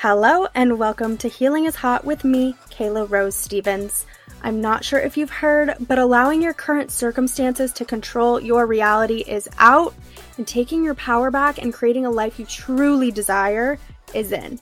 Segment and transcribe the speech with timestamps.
[0.00, 4.04] Hello, and welcome to Healing is Hot with me, Kayla Rose Stevens.
[4.42, 9.24] I'm not sure if you've heard, but allowing your current circumstances to control your reality
[9.26, 9.94] is out,
[10.36, 13.78] and taking your power back and creating a life you truly desire
[14.12, 14.60] is in.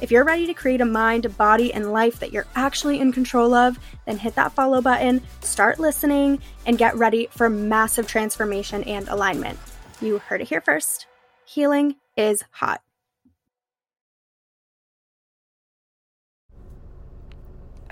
[0.00, 3.54] If you're ready to create a mind, body, and life that you're actually in control
[3.54, 9.08] of, then hit that follow button, start listening, and get ready for massive transformation and
[9.08, 9.58] alignment.
[10.00, 11.08] You heard it here first.
[11.44, 12.82] Healing is hot.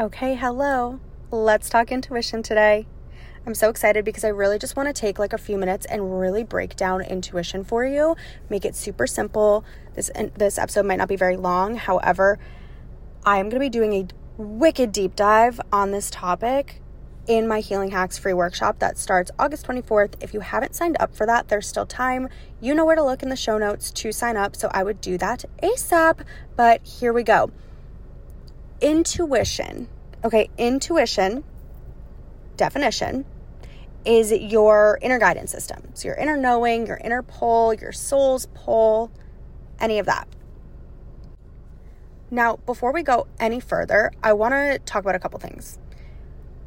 [0.01, 0.99] Okay, hello.
[1.31, 2.89] Let's talk intuition today.
[3.47, 6.19] I'm so excited because I really just want to take like a few minutes and
[6.19, 8.17] really break down intuition for you,
[8.51, 9.65] make it super simple.
[9.95, 11.77] This this episode might not be very long.
[11.77, 12.41] However,
[13.25, 16.83] I am going to be doing a wicked deep dive on this topic
[17.29, 20.15] in my Healing Hacks free workshop that starts August 24th.
[20.21, 22.29] If you haven't signed up for that, there's still time.
[22.61, 25.01] You know where to look in the show notes to sign up, so I would
[25.01, 26.25] do that ASAP.
[26.57, 27.53] But here we go
[28.85, 29.89] intuition.
[30.23, 31.43] Okay, intuition,
[32.57, 33.25] definition,
[34.05, 35.89] is your inner guidance system.
[35.95, 39.11] So your inner knowing, your inner pull, your soul's pull,
[39.81, 40.29] any of that.
[42.31, 45.79] Now, before we go any further, I want to talk about a couple things.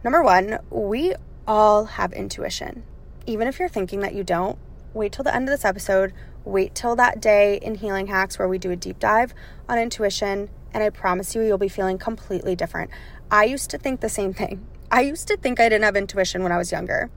[0.03, 1.13] Number one, we
[1.47, 2.83] all have intuition.
[3.27, 4.57] Even if you're thinking that you don't,
[4.93, 6.13] wait till the end of this episode.
[6.45, 9.33] Wait till that day in Healing Hacks where we do a deep dive
[9.67, 12.91] on intuition and I promise you, you'll be feeling completely different.
[13.31, 14.63] I used to think the same thing.
[14.91, 17.09] I used to think I didn't have intuition when I was younger.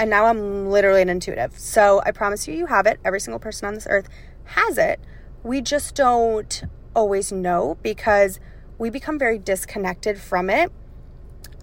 [0.00, 1.58] And now I'm literally an intuitive.
[1.58, 2.98] So I promise you, you have it.
[3.04, 4.08] Every single person on this earth
[4.44, 4.98] has it.
[5.42, 8.40] We just don't always know because
[8.78, 10.72] we become very disconnected from it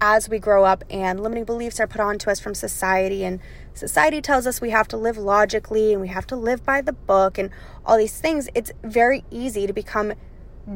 [0.00, 3.40] as we grow up and limiting beliefs are put onto us from society and
[3.72, 6.92] society tells us we have to live logically and we have to live by the
[6.92, 7.50] book and
[7.84, 10.12] all these things it's very easy to become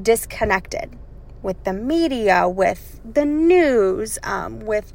[0.03, 0.97] disconnected
[1.43, 4.93] with the media, with the news, um, with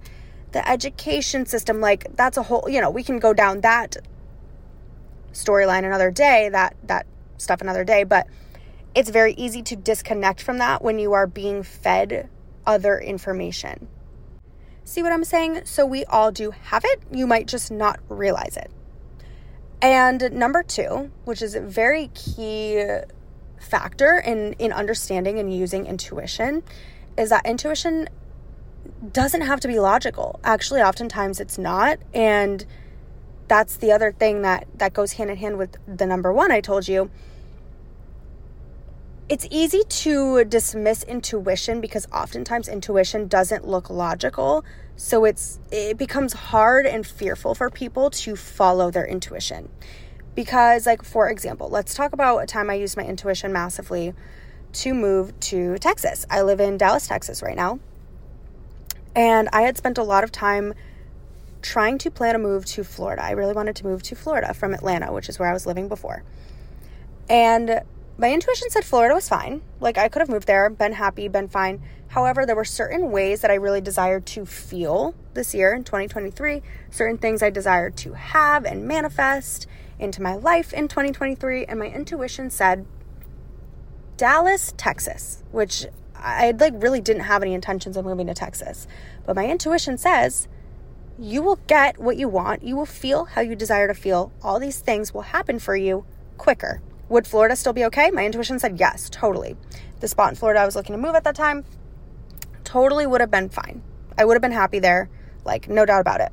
[0.51, 1.81] the education system.
[1.81, 3.97] Like that's a whole, you know, we can go down that
[5.31, 7.05] storyline another day, that that
[7.37, 8.27] stuff another day, but
[8.95, 12.29] it's very easy to disconnect from that when you are being fed
[12.65, 13.87] other information.
[14.85, 15.61] See what I'm saying?
[15.65, 17.01] So we all do have it.
[17.11, 18.69] You might just not realize it.
[19.81, 22.85] And number 2, which is very key
[23.59, 26.63] factor in in understanding and using intuition
[27.17, 28.09] is that intuition
[29.11, 30.39] doesn't have to be logical.
[30.43, 32.65] Actually, oftentimes it's not and
[33.47, 36.61] that's the other thing that that goes hand in hand with the number 1 I
[36.61, 37.09] told you.
[39.29, 44.65] It's easy to dismiss intuition because oftentimes intuition doesn't look logical.
[44.95, 49.69] So it's it becomes hard and fearful for people to follow their intuition.
[50.35, 54.13] Because, like, for example, let's talk about a time I used my intuition massively
[54.73, 56.25] to move to Texas.
[56.29, 57.79] I live in Dallas, Texas right now.
[59.15, 60.73] And I had spent a lot of time
[61.61, 63.23] trying to plan a move to Florida.
[63.23, 65.87] I really wanted to move to Florida from Atlanta, which is where I was living
[65.87, 66.23] before.
[67.29, 67.81] And
[68.17, 69.61] my intuition said Florida was fine.
[69.79, 71.81] Like I could have moved there, been happy, been fine.
[72.09, 76.61] However, there were certain ways that I really desired to feel this year in 2023,
[76.91, 79.67] certain things I desired to have and manifest
[80.03, 82.85] into my life in 2023 and my intuition said
[84.17, 88.87] Dallas, Texas, which I like really didn't have any intentions of moving to Texas.
[89.25, 90.47] But my intuition says
[91.17, 94.31] you will get what you want, you will feel how you desire to feel.
[94.41, 96.05] All these things will happen for you
[96.37, 96.81] quicker.
[97.09, 98.11] Would Florida still be okay?
[98.11, 99.55] My intuition said yes, totally.
[99.99, 101.65] The spot in Florida I was looking to move at that time
[102.63, 103.83] totally would have been fine.
[104.17, 105.09] I would have been happy there,
[105.45, 106.31] like no doubt about it.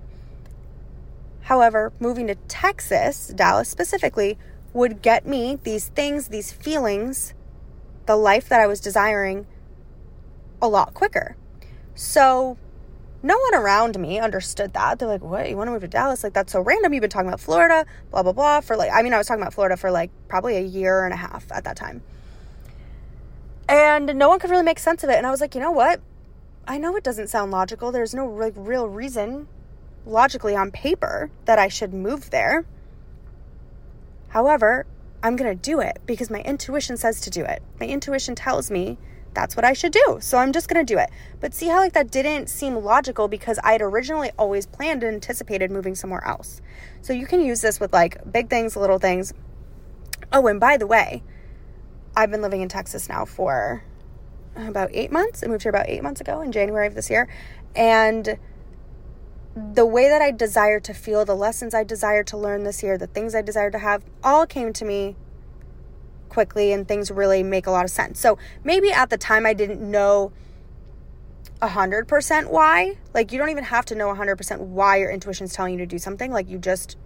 [1.42, 4.38] However, moving to Texas, Dallas specifically,
[4.72, 7.34] would get me these things, these feelings,
[8.06, 9.46] the life that I was desiring
[10.62, 11.36] a lot quicker.
[11.94, 12.56] So,
[13.22, 14.98] no one around me understood that.
[14.98, 15.48] They're like, what?
[15.48, 16.24] You want to move to Dallas?
[16.24, 16.94] Like, that's so random.
[16.94, 18.60] You've been talking about Florida, blah, blah, blah.
[18.60, 21.12] For like, I mean, I was talking about Florida for like probably a year and
[21.12, 22.02] a half at that time.
[23.68, 25.16] And no one could really make sense of it.
[25.16, 26.00] And I was like, you know what?
[26.66, 27.92] I know it doesn't sound logical.
[27.92, 29.48] There's no like, real reason
[30.06, 32.64] logically on paper that I should move there.
[34.28, 34.86] However,
[35.22, 37.62] I'm going to do it because my intuition says to do it.
[37.78, 38.96] My intuition tells me
[39.34, 40.18] that's what I should do.
[40.20, 41.10] So I'm just going to do it.
[41.40, 45.14] But see how like that didn't seem logical because I had originally always planned and
[45.14, 46.60] anticipated moving somewhere else.
[47.02, 49.32] So you can use this with like big things, little things.
[50.32, 51.22] Oh, and by the way,
[52.16, 53.84] I've been living in Texas now for
[54.56, 55.44] about 8 months.
[55.44, 57.28] I moved here about 8 months ago in January of this year.
[57.76, 58.38] And
[59.72, 62.98] the way that I desire to feel, the lessons I desire to learn this year,
[62.98, 65.16] the things I desire to have, all came to me
[66.28, 68.20] quickly and things really make a lot of sense.
[68.20, 70.32] So maybe at the time I didn't know
[71.60, 72.96] 100% why.
[73.12, 75.98] Like you don't even have to know 100% why your intuition's telling you to do
[75.98, 76.32] something.
[76.32, 76.96] Like you just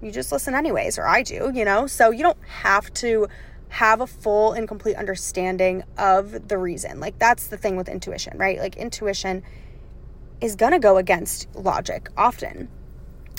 [0.00, 1.86] you just listen anyways or I do, you know?
[1.86, 3.28] So you don't have to
[3.68, 7.00] have a full and complete understanding of the reason.
[7.00, 8.58] Like that's the thing with intuition, right?
[8.58, 9.42] Like intuition
[10.40, 12.68] is going to go against logic often.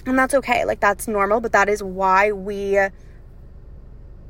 [0.06, 0.66] And that's okay.
[0.66, 2.80] Like that's normal, but that is why we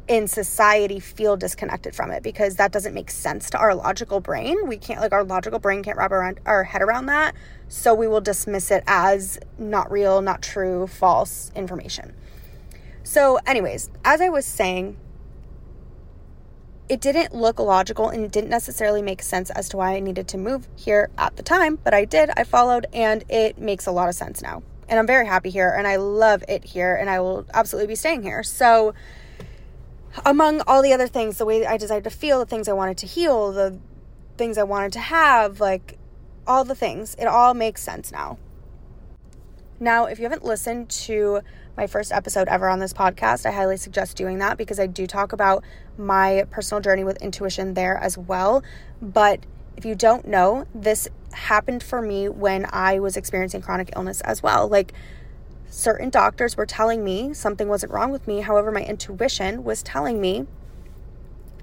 [0.09, 4.67] in society feel disconnected from it because that doesn't make sense to our logical brain.
[4.67, 7.35] We can't like our logical brain can't wrap around our head around that.
[7.67, 12.15] So we will dismiss it as not real, not true, false information.
[13.03, 14.97] So anyways, as I was saying,
[16.89, 20.27] it didn't look logical and it didn't necessarily make sense as to why I needed
[20.29, 22.31] to move here at the time, but I did.
[22.35, 24.63] I followed and it makes a lot of sense now.
[24.89, 27.95] And I'm very happy here and I love it here and I will absolutely be
[27.95, 28.41] staying here.
[28.41, 28.95] So,
[30.25, 32.97] among all the other things, the way I desired to feel, the things I wanted
[32.97, 33.77] to heal, the
[34.37, 35.99] things I wanted to have, like
[36.47, 38.39] all the things, it all makes sense now.
[39.79, 41.41] Now, if you haven't listened to
[41.79, 45.07] my first episode ever on this podcast, I highly suggest doing that because I do
[45.07, 45.63] talk about
[45.97, 48.61] my personal journey with intuition there as well.
[49.01, 49.45] But
[49.77, 54.43] if you don't know, this happened for me when I was experiencing chronic illness as
[54.43, 54.67] well.
[54.67, 54.91] Like,
[55.69, 58.41] certain doctors were telling me something wasn't wrong with me.
[58.41, 60.47] However, my intuition was telling me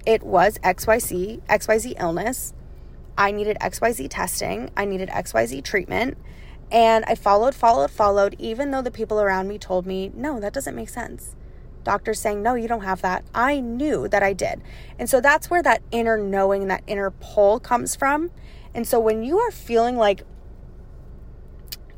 [0.03, 2.55] it was XYZ, XYZ illness.
[3.15, 4.71] I needed XYZ testing.
[4.75, 6.17] I needed XYZ treatment.
[6.71, 10.53] And I followed, followed, followed, even though the people around me told me, no, that
[10.53, 11.35] doesn't make sense.
[11.83, 13.23] Doctors saying, no, you don't have that.
[13.33, 14.61] I knew that I did.
[14.99, 18.31] And so that's where that inner knowing, that inner pull comes from.
[18.73, 20.23] And so when you are feeling like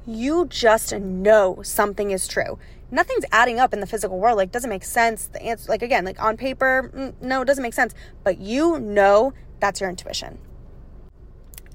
[0.05, 2.59] you just know something is true,
[2.91, 5.27] nothing's adding up in the physical world, like, doesn't make sense.
[5.27, 7.95] The answer, like, again, like on paper, mm, no, it doesn't make sense.
[8.23, 10.37] But you know that's your intuition.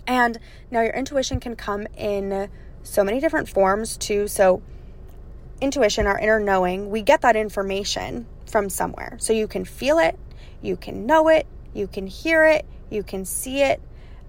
[0.06, 0.38] And
[0.70, 2.48] now your intuition can come in
[2.84, 4.28] so many different forms too.
[4.28, 4.62] So,
[5.60, 9.16] intuition, our inner knowing, we get that information from somewhere.
[9.18, 10.18] So, you can feel it,
[10.62, 13.80] you can know it, you can hear it, you can see it.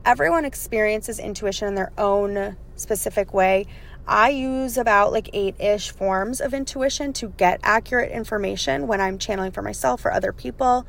[0.03, 3.67] Everyone experiences intuition in their own specific way.
[4.07, 9.17] I use about like eight ish forms of intuition to get accurate information when I'm
[9.17, 10.85] channeling for myself or other people.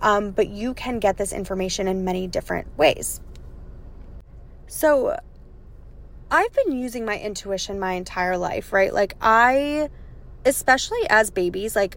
[0.00, 3.20] Um, but you can get this information in many different ways.
[4.66, 5.18] So,
[6.30, 8.92] I've been using my intuition my entire life, right?
[8.92, 9.88] Like, I,
[10.44, 11.96] especially as babies, like,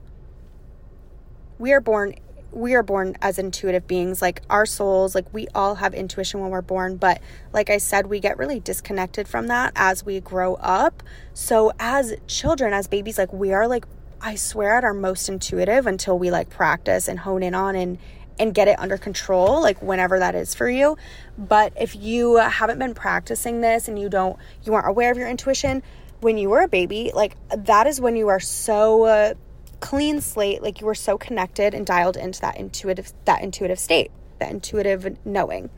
[1.59, 2.15] we are born
[2.51, 6.49] we are born as intuitive beings like our souls like we all have intuition when
[6.49, 7.21] we're born but
[7.53, 11.01] like i said we get really disconnected from that as we grow up
[11.33, 13.85] so as children as babies like we are like
[14.19, 17.97] i swear at our most intuitive until we like practice and hone in on and
[18.41, 20.97] and get it under control, like whenever that is for you.
[21.37, 25.29] But if you haven't been practicing this and you don't, you aren't aware of your
[25.29, 25.83] intuition,
[26.21, 29.33] when you were a baby, like that is when you are so uh,
[29.79, 34.09] clean slate, like you were so connected and dialed into that intuitive, that intuitive state,
[34.39, 35.69] that intuitive knowing.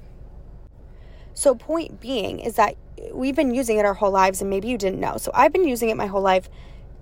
[1.33, 2.77] So, point being is that
[3.11, 5.17] we've been using it our whole lives, and maybe you didn't know.
[5.17, 6.47] So, I've been using it my whole life,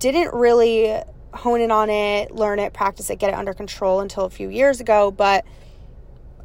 [0.00, 1.02] didn't really
[1.34, 4.48] hone in on it, learn it, practice it, get it under control until a few
[4.48, 5.10] years ago.
[5.10, 5.44] But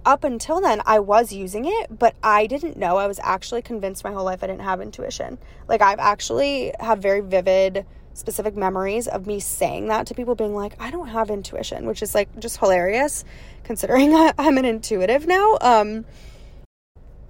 [0.05, 2.97] up until then, I was using it, but I didn't know.
[2.97, 5.37] I was actually convinced my whole life I didn't have intuition.
[5.67, 10.55] Like I've actually have very vivid, specific memories of me saying that to people, being
[10.55, 13.25] like, "I don't have intuition," which is like just hilarious,
[13.63, 15.57] considering I'm an intuitive now.
[15.59, 16.05] Um,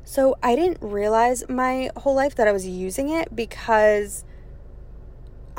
[0.03, 4.23] so I didn't realize my whole life that I was using it because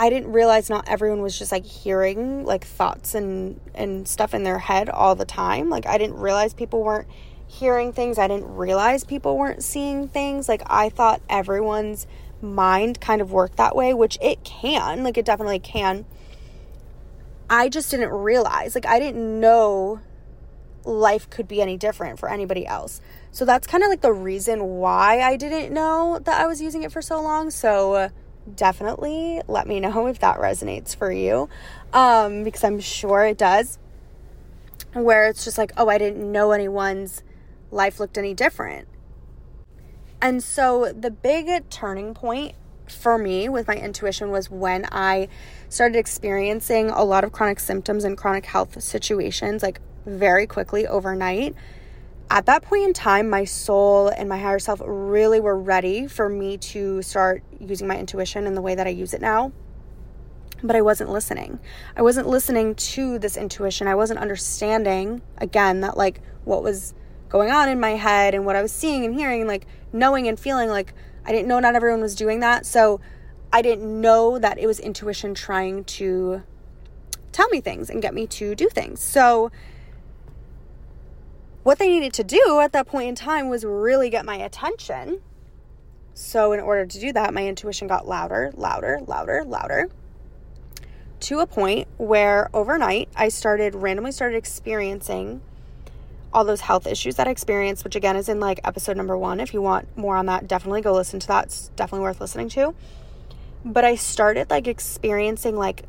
[0.01, 4.45] I didn't realize not everyone was just like hearing like thoughts and and stuff in
[4.45, 5.69] their head all the time.
[5.69, 7.09] Like I didn't realize people weren't
[7.49, 8.17] hearing things.
[8.17, 10.49] I didn't realize people weren't seeing things.
[10.49, 12.07] Like I thought everyone's
[12.41, 15.03] mind kind of worked that way, which it can.
[15.03, 16.07] Like it definitely can.
[17.51, 18.77] I just didn't realize.
[18.77, 20.01] Like I didn't know
[20.85, 23.01] life could be any different for anybody else.
[23.33, 26.85] So that's kind of like the reason why I didn't know that I was using
[26.85, 27.51] it for so long.
[27.51, 28.09] So uh,
[28.57, 31.49] definitely let me know if that resonates for you
[31.93, 33.79] um, because I'm sure it does.
[34.95, 37.23] Where it's just like, oh, I didn't know anyone's
[37.71, 38.89] life looked any different.
[40.21, 42.55] And so the big turning point
[42.91, 45.29] for me with my intuition was when I
[45.69, 51.55] started experiencing a lot of chronic symptoms and chronic health situations like very quickly overnight
[52.31, 56.29] at that point in time, my soul and my higher self really were ready for
[56.29, 59.53] me to start using my intuition in the way that I use it now.
[60.63, 61.61] but I wasn't listening.
[61.97, 63.87] I wasn't listening to this intuition.
[63.87, 66.95] I wasn't understanding, again, that like what was
[67.29, 70.27] going on in my head and what I was seeing and hearing, and like knowing
[70.29, 70.95] and feeling like
[71.25, 72.67] I didn't know not everyone was doing that.
[72.67, 73.01] So
[73.53, 76.43] I didn't know that it was intuition trying to
[77.33, 79.01] tell me things and get me to do things.
[79.01, 79.51] So
[81.69, 85.21] what they needed to do at that point in time was really get my attention.
[86.15, 89.91] So, in order to do that, my intuition got louder, louder, louder, louder
[91.21, 95.43] to a point where overnight I started randomly started experiencing
[96.33, 99.39] all those health issues that I experienced, which again is in like episode number one.
[99.39, 101.45] If you want more on that, definitely go listen to that.
[101.45, 102.75] It's definitely worth listening to.
[103.63, 105.83] But I started like experiencing like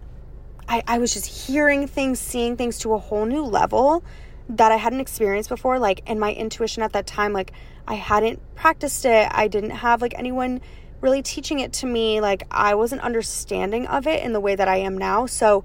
[0.67, 4.03] I, I was just hearing things, seeing things to a whole new level
[4.49, 5.79] that I hadn't experienced before.
[5.79, 7.53] Like, and my intuition at that time, like
[7.87, 9.27] I hadn't practiced it.
[9.31, 10.61] I didn't have like anyone
[11.01, 12.19] really teaching it to me.
[12.19, 15.27] Like I wasn't understanding of it in the way that I am now.
[15.27, 15.63] So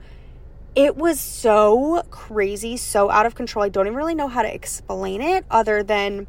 [0.75, 3.64] it was so crazy, so out of control.
[3.64, 6.26] I don't even really know how to explain it other than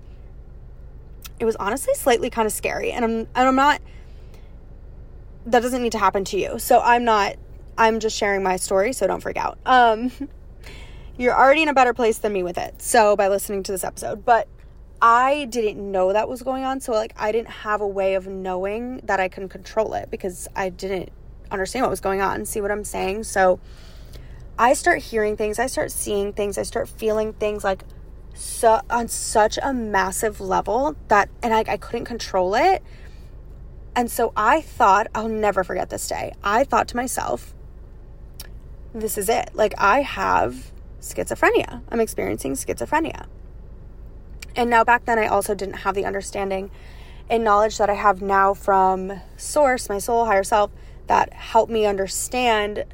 [1.40, 2.92] it was honestly slightly kind of scary.
[2.92, 3.82] And I'm and I'm not
[5.48, 6.60] that doesn't need to happen to you.
[6.60, 7.36] So I'm not
[7.78, 9.58] I'm just sharing my story, so don't freak out.
[9.66, 10.12] Um
[11.18, 12.82] you're already in a better place than me with it.
[12.82, 14.48] So by listening to this episode, but
[15.02, 16.80] I didn't know that was going on.
[16.80, 20.48] So, like, I didn't have a way of knowing that I can control it because
[20.56, 21.10] I didn't
[21.52, 22.46] understand what was going on.
[22.46, 23.26] See what I'm saying?
[23.26, 23.60] So,
[24.58, 27.84] I start hearing things, I start seeing things, I start feeling things like
[28.34, 32.82] so on such a massive level that, and I, I couldn't control it.
[33.98, 36.34] And so I thought, I'll never forget this day.
[36.44, 37.54] I thought to myself,
[38.94, 39.52] this is it.
[39.54, 40.72] Like, I have
[41.06, 41.82] schizophrenia.
[41.90, 43.28] I'm experiencing schizophrenia.
[44.56, 46.72] And now back then I also didn't have the understanding
[47.30, 50.72] and knowledge that I have now from source, my soul, higher self
[51.08, 52.86] that helped me understand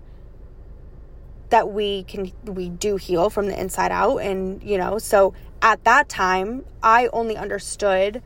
[1.50, 5.84] that we can we do heal from the inside out and you know so at
[5.84, 8.24] that time I only understood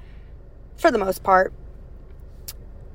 [0.78, 1.52] for the most part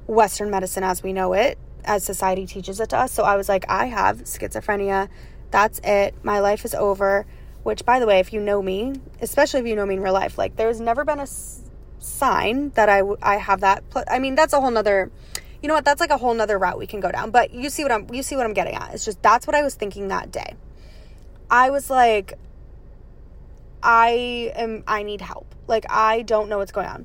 [0.07, 3.49] western medicine as we know it as society teaches it to us so I was
[3.49, 5.09] like I have schizophrenia
[5.51, 7.27] that's it my life is over
[7.63, 10.13] which, by the way, if you know me, especially if you know me in real
[10.13, 11.63] life, like there's never been a s-
[11.99, 13.89] sign that I, w- I have that.
[13.91, 15.11] Pl- I mean, that's a whole nother,
[15.63, 15.85] you know what?
[15.85, 17.31] That's like a whole nother route we can go down.
[17.31, 18.95] But you see what I'm, you see what I'm getting at.
[18.95, 20.55] It's just that's what I was thinking that day.
[21.51, 22.35] I was like,
[23.83, 25.55] I am, I need help.
[25.67, 27.05] Like, I don't know what's going on.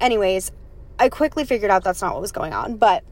[0.00, 0.50] Anyways,
[0.98, 3.04] I quickly figured out that's not what was going on, but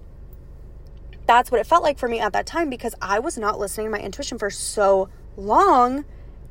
[1.36, 3.86] that's what it felt like for me at that time because I was not listening
[3.86, 6.04] to my intuition for so long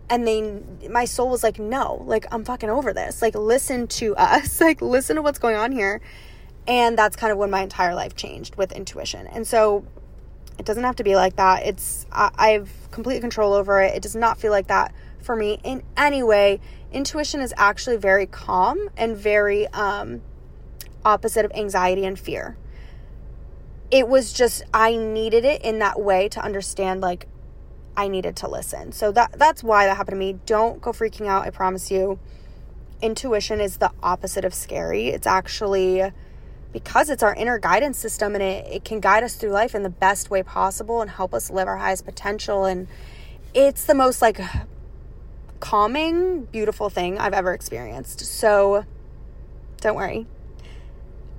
[0.09, 0.59] and they
[0.89, 3.21] my soul was like no like i'm fucking over this.
[3.21, 4.59] Like listen to us.
[4.61, 6.01] Like listen to what's going on here.
[6.67, 9.27] And that's kind of when my entire life changed with intuition.
[9.27, 9.85] And so
[10.57, 11.65] it doesn't have to be like that.
[11.65, 13.95] It's I, I have complete control over it.
[13.95, 16.59] It does not feel like that for me in any way.
[16.91, 20.21] Intuition is actually very calm and very um
[21.05, 22.57] opposite of anxiety and fear
[23.91, 27.27] it was just i needed it in that way to understand like
[27.95, 28.91] I needed to listen.
[28.91, 30.39] So that that's why that happened to me.
[30.45, 32.19] Don't go freaking out, I promise you.
[33.01, 35.07] Intuition is the opposite of scary.
[35.07, 36.11] It's actually
[36.71, 39.83] because it's our inner guidance system and it, it can guide us through life in
[39.83, 42.65] the best way possible and help us live our highest potential.
[42.65, 42.87] And
[43.53, 44.39] it's the most like
[45.59, 48.21] calming, beautiful thing I've ever experienced.
[48.21, 48.85] So
[49.81, 50.27] don't worry.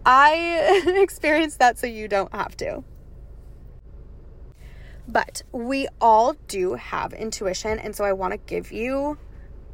[0.04, 2.85] I experienced that so you don't have to.
[5.09, 9.18] But we all do have intuition, and so I want to give you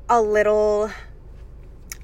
[0.08, 0.90] a little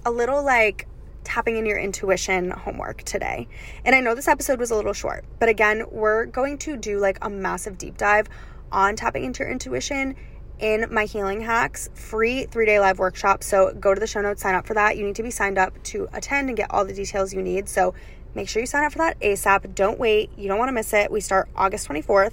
[0.04, 0.86] a little like
[1.24, 3.48] tapping in your intuition homework today.
[3.84, 6.98] And I know this episode was a little short, but again, we're going to do
[6.98, 8.28] like a massive deep dive
[8.70, 10.14] on tapping into your intuition
[10.58, 13.42] in my healing hacks free 3-day live workshop.
[13.42, 14.96] So go to the show notes, sign up for that.
[14.96, 17.68] You need to be signed up to attend and get all the details you need.
[17.68, 17.94] So
[18.34, 19.74] make sure you sign up for that ASAP.
[19.74, 20.30] Don't wait.
[20.36, 21.10] You don't want to miss it.
[21.10, 22.32] We start August 24th.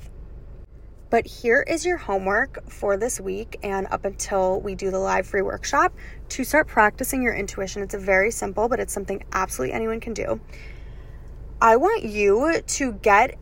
[1.09, 5.27] But here is your homework for this week and up until we do the live
[5.27, 5.93] free workshop
[6.29, 7.83] to start practicing your intuition.
[7.83, 10.39] It's a very simple, but it's something absolutely anyone can do.
[11.61, 13.37] I want you to get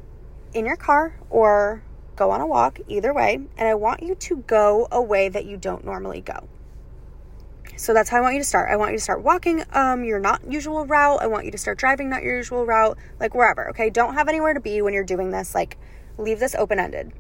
[0.54, 1.84] in your car or
[2.16, 5.46] go on a walk, either way, and I want you to go a way that
[5.46, 6.50] you don't normally go.
[7.80, 8.70] So that's how I want you to start.
[8.70, 11.22] I want you to start walking um your not usual route.
[11.22, 13.90] I want you to start driving not your usual route, like wherever, okay?
[13.90, 15.56] Don't have anywhere to be when you're doing this.
[15.56, 15.78] Like
[16.18, 17.14] leave this open-ended.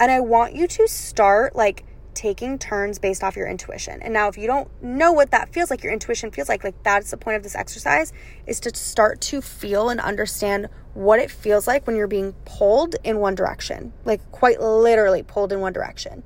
[0.00, 4.00] And I want you to start like taking turns based off your intuition.
[4.00, 6.82] And now if you don't know what that feels like, your intuition feels like, like
[6.82, 8.10] that's the point of this exercise
[8.46, 12.96] is to start to feel and understand what it feels like when you're being pulled
[13.04, 13.92] in one direction.
[14.06, 16.22] Like quite literally pulled in one direction.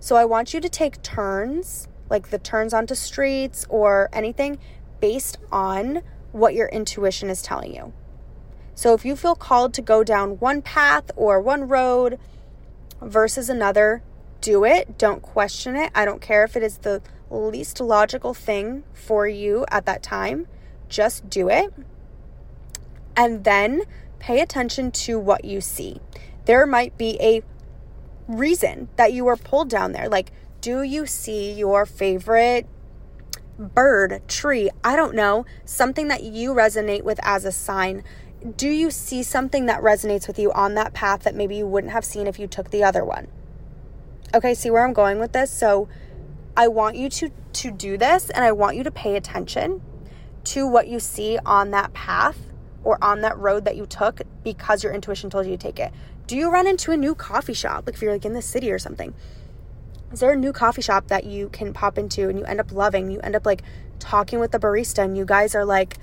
[0.00, 4.58] So I want you to take turns, like the turns onto streets or anything
[5.00, 7.92] based on what your intuition is telling you.
[8.74, 12.18] So if you feel called to go down one path or one road
[13.00, 14.02] versus another,
[14.40, 14.98] do it.
[14.98, 15.90] Don't question it.
[15.94, 20.46] I don't care if it is the least logical thing for you at that time.
[20.88, 21.72] Just do it.
[23.16, 23.82] And then
[24.18, 26.00] pay attention to what you see.
[26.46, 27.42] There might be a
[28.26, 30.08] reason that you were pulled down there.
[30.08, 30.32] Like,
[30.64, 32.66] do you see your favorite
[33.58, 34.70] bird, tree?
[34.82, 35.44] I don't know.
[35.66, 38.02] Something that you resonate with as a sign.
[38.56, 41.92] Do you see something that resonates with you on that path that maybe you wouldn't
[41.92, 43.28] have seen if you took the other one?
[44.32, 45.50] Okay, see where I'm going with this?
[45.50, 45.86] So
[46.56, 49.82] I want you to to do this and I want you to pay attention
[50.44, 52.38] to what you see on that path
[52.82, 55.92] or on that road that you took because your intuition told you to take it.
[56.26, 58.72] Do you run into a new coffee shop like if you're like in the city
[58.72, 59.12] or something?
[60.14, 62.70] Is there a new coffee shop that you can pop into and you end up
[62.70, 63.10] loving?
[63.10, 63.62] You end up like
[63.98, 65.98] talking with the barista and you guys are like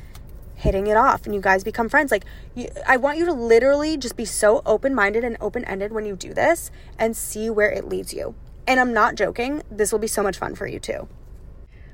[0.54, 2.12] hitting it off and you guys become friends.
[2.12, 5.94] Like, you, I want you to literally just be so open minded and open ended
[5.94, 8.36] when you do this and see where it leads you.
[8.68, 11.08] And I'm not joking, this will be so much fun for you too.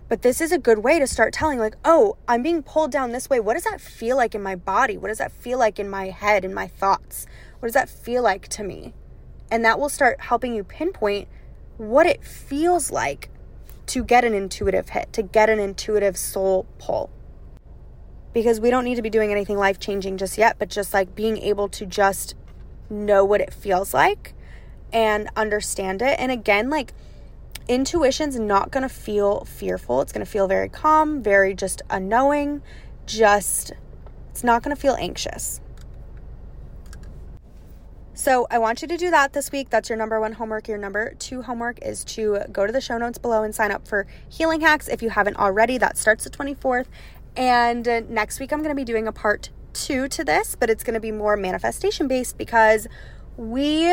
[0.09, 3.11] But this is a good way to start telling, like, oh, I'm being pulled down
[3.11, 3.39] this way.
[3.39, 4.97] What does that feel like in my body?
[4.97, 7.27] What does that feel like in my head, in my thoughts?
[7.59, 8.95] What does that feel like to me?
[9.51, 11.27] And that will start helping you pinpoint
[11.77, 13.29] what it feels like
[13.87, 17.09] to get an intuitive hit, to get an intuitive soul pull
[18.33, 21.15] because we don't need to be doing anything life changing just yet, but just like
[21.15, 22.35] being able to just
[22.89, 24.35] know what it feels like
[24.93, 26.19] and understand it.
[26.19, 26.93] And again, like
[27.67, 30.01] intuition's not going to feel fearful.
[30.01, 32.61] It's going to feel very calm, very just unknowing,
[33.05, 33.73] just
[34.29, 35.59] it's not going to feel anxious.
[38.17, 39.69] So, I want you to do that this week.
[39.69, 40.67] That's your number one homework.
[40.67, 43.87] Your number two homework is to go to the show notes below and sign up
[43.87, 45.77] for Healing Hacks if you haven't already.
[45.77, 46.87] That starts the 24th.
[47.35, 50.71] And uh, next week, I'm going to be doing a part two to this, but
[50.71, 52.87] it's going to be more manifestation based because
[53.37, 53.85] we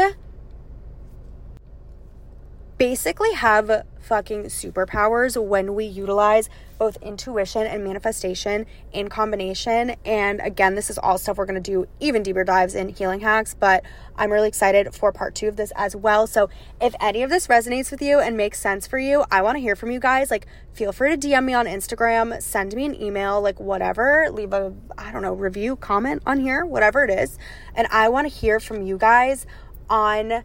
[2.84, 9.96] basically have fucking superpowers when we utilize both intuition and manifestation in combination.
[10.04, 13.20] And again, this is all stuff we're going to do even deeper dives in healing
[13.20, 13.82] hacks, but
[14.16, 16.26] I'm really excited for part two of this as well.
[16.26, 19.56] So if any of this resonates with you and makes sense for you, I want
[19.56, 20.30] to hear from you guys.
[20.30, 24.52] Like, feel free to DM me on Instagram, send me an email, like whatever, leave
[24.52, 27.38] a, I don't know, review, comment on here, whatever it is.
[27.74, 29.46] And I want to hear from you guys
[29.88, 30.44] on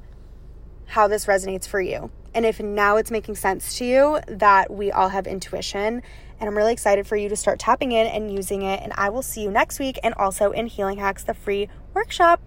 [0.86, 2.10] how this resonates for you.
[2.33, 6.03] And if now it's making sense to you that we all have intuition,
[6.39, 8.81] and I'm really excited for you to start tapping in and using it.
[8.81, 12.41] And I will see you next week and also in Healing Hacks, the free workshop.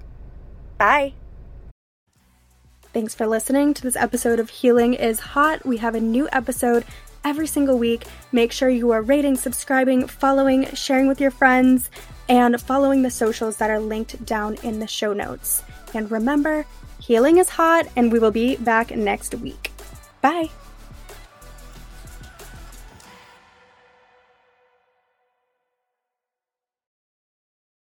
[0.78, 1.14] Bye.
[2.92, 5.64] Thanks for listening to this episode of Healing is Hot.
[5.64, 6.84] We have a new episode
[7.24, 8.04] every single week.
[8.32, 11.90] Make sure you are rating, subscribing, following, sharing with your friends,
[12.28, 15.62] and following the socials that are linked down in the show notes.
[15.94, 16.66] And remember,
[17.00, 19.71] healing is hot, and we will be back next week.
[20.22, 20.50] Bye.